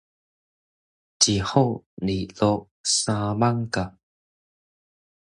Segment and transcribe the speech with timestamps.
[0.03, 0.09] 一府，二鹿，
[2.81, 3.95] 三艋舺